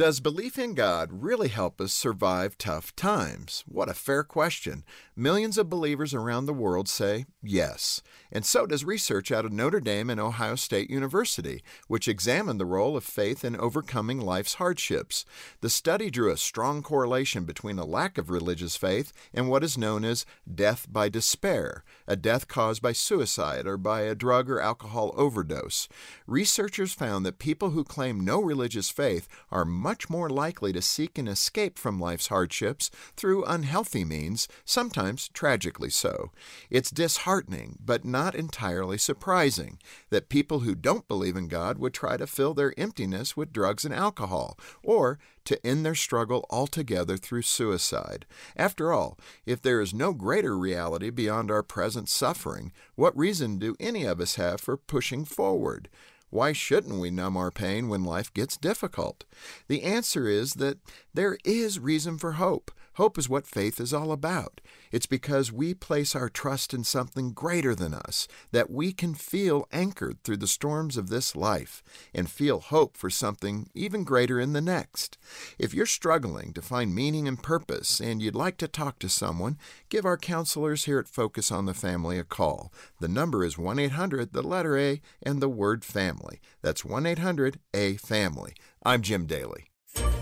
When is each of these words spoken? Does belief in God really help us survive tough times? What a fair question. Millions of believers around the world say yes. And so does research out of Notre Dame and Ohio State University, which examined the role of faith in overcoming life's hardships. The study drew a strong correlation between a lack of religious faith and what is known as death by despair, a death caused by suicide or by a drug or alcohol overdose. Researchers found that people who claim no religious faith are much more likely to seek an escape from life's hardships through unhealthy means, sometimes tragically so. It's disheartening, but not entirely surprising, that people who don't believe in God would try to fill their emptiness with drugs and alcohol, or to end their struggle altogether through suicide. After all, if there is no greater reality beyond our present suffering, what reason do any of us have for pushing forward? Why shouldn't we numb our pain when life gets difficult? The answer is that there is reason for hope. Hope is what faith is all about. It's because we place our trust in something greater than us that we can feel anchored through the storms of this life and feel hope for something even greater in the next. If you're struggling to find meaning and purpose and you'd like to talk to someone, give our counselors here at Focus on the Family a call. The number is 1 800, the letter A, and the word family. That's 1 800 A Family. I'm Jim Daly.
Does 0.00 0.20
belief 0.20 0.58
in 0.58 0.72
God 0.72 1.10
really 1.12 1.48
help 1.48 1.78
us 1.78 1.92
survive 1.92 2.56
tough 2.56 2.96
times? 2.96 3.64
What 3.68 3.90
a 3.90 3.92
fair 3.92 4.24
question. 4.24 4.82
Millions 5.14 5.58
of 5.58 5.68
believers 5.68 6.14
around 6.14 6.46
the 6.46 6.54
world 6.54 6.88
say 6.88 7.26
yes. 7.42 8.00
And 8.32 8.46
so 8.46 8.64
does 8.64 8.82
research 8.82 9.30
out 9.30 9.44
of 9.44 9.52
Notre 9.52 9.80
Dame 9.80 10.08
and 10.08 10.18
Ohio 10.18 10.54
State 10.54 10.88
University, 10.88 11.62
which 11.88 12.08
examined 12.08 12.58
the 12.58 12.64
role 12.64 12.96
of 12.96 13.04
faith 13.04 13.44
in 13.44 13.54
overcoming 13.54 14.18
life's 14.18 14.54
hardships. 14.54 15.26
The 15.60 15.68
study 15.68 16.08
drew 16.08 16.32
a 16.32 16.38
strong 16.38 16.82
correlation 16.82 17.44
between 17.44 17.78
a 17.78 17.84
lack 17.84 18.16
of 18.16 18.30
religious 18.30 18.76
faith 18.76 19.12
and 19.34 19.50
what 19.50 19.62
is 19.62 19.76
known 19.76 20.06
as 20.06 20.24
death 20.50 20.86
by 20.90 21.10
despair, 21.10 21.84
a 22.06 22.16
death 22.16 22.48
caused 22.48 22.80
by 22.80 22.92
suicide 22.92 23.66
or 23.66 23.76
by 23.76 24.02
a 24.02 24.14
drug 24.14 24.48
or 24.48 24.62
alcohol 24.62 25.12
overdose. 25.14 25.88
Researchers 26.26 26.94
found 26.94 27.26
that 27.26 27.38
people 27.38 27.70
who 27.70 27.84
claim 27.84 28.24
no 28.24 28.40
religious 28.40 28.88
faith 28.88 29.28
are 29.50 29.66
much 29.66 29.89
more 30.08 30.30
likely 30.30 30.72
to 30.72 30.80
seek 30.80 31.18
an 31.18 31.26
escape 31.26 31.78
from 31.78 31.98
life's 31.98 32.28
hardships 32.28 32.90
through 33.16 33.44
unhealthy 33.44 34.04
means, 34.04 34.46
sometimes 34.64 35.28
tragically 35.30 35.90
so. 35.90 36.30
It's 36.70 36.92
disheartening, 36.92 37.78
but 37.84 38.04
not 38.04 38.34
entirely 38.34 38.98
surprising, 38.98 39.78
that 40.10 40.28
people 40.28 40.60
who 40.60 40.74
don't 40.74 41.08
believe 41.08 41.36
in 41.36 41.48
God 41.48 41.78
would 41.78 41.92
try 41.92 42.16
to 42.16 42.26
fill 42.26 42.54
their 42.54 42.72
emptiness 42.78 43.36
with 43.36 43.52
drugs 43.52 43.84
and 43.84 43.92
alcohol, 43.92 44.56
or 44.82 45.18
to 45.46 45.66
end 45.66 45.84
their 45.84 45.94
struggle 45.94 46.46
altogether 46.50 47.16
through 47.16 47.42
suicide. 47.42 48.26
After 48.56 48.92
all, 48.92 49.18
if 49.44 49.60
there 49.60 49.80
is 49.80 49.92
no 49.92 50.12
greater 50.12 50.56
reality 50.56 51.10
beyond 51.10 51.50
our 51.50 51.62
present 51.62 52.08
suffering, 52.08 52.72
what 52.94 53.16
reason 53.16 53.58
do 53.58 53.74
any 53.80 54.04
of 54.04 54.20
us 54.20 54.36
have 54.36 54.60
for 54.60 54.76
pushing 54.76 55.24
forward? 55.24 55.88
Why 56.30 56.52
shouldn't 56.52 57.00
we 57.00 57.10
numb 57.10 57.36
our 57.36 57.50
pain 57.50 57.88
when 57.88 58.04
life 58.04 58.32
gets 58.32 58.56
difficult? 58.56 59.24
The 59.68 59.82
answer 59.82 60.28
is 60.28 60.54
that 60.54 60.78
there 61.12 61.36
is 61.44 61.78
reason 61.78 62.18
for 62.18 62.32
hope. 62.32 62.70
Hope 63.00 63.16
is 63.16 63.30
what 63.30 63.46
faith 63.46 63.80
is 63.80 63.94
all 63.94 64.12
about. 64.12 64.60
It's 64.92 65.06
because 65.06 65.50
we 65.50 65.72
place 65.72 66.14
our 66.14 66.28
trust 66.28 66.74
in 66.74 66.84
something 66.84 67.32
greater 67.32 67.74
than 67.74 67.94
us 67.94 68.28
that 68.52 68.68
we 68.68 68.92
can 68.92 69.14
feel 69.14 69.66
anchored 69.72 70.22
through 70.22 70.36
the 70.36 70.46
storms 70.46 70.98
of 70.98 71.08
this 71.08 71.34
life 71.34 71.82
and 72.14 72.30
feel 72.30 72.60
hope 72.60 72.98
for 72.98 73.08
something 73.08 73.70
even 73.72 74.04
greater 74.04 74.38
in 74.38 74.52
the 74.52 74.60
next. 74.60 75.16
If 75.58 75.72
you're 75.72 75.86
struggling 75.86 76.52
to 76.52 76.60
find 76.60 76.94
meaning 76.94 77.26
and 77.26 77.42
purpose 77.42 78.00
and 78.00 78.20
you'd 78.20 78.34
like 78.34 78.58
to 78.58 78.68
talk 78.68 78.98
to 78.98 79.08
someone, 79.08 79.56
give 79.88 80.04
our 80.04 80.18
counselors 80.18 80.84
here 80.84 80.98
at 80.98 81.08
Focus 81.08 81.50
on 81.50 81.64
the 81.64 81.72
Family 81.72 82.18
a 82.18 82.22
call. 82.22 82.70
The 83.00 83.08
number 83.08 83.46
is 83.46 83.56
1 83.56 83.78
800, 83.78 84.34
the 84.34 84.42
letter 84.42 84.76
A, 84.78 85.00
and 85.22 85.40
the 85.40 85.48
word 85.48 85.86
family. 85.86 86.38
That's 86.60 86.84
1 86.84 87.06
800 87.06 87.60
A 87.72 87.96
Family. 87.96 88.52
I'm 88.84 89.00
Jim 89.00 89.24
Daly. 89.24 89.69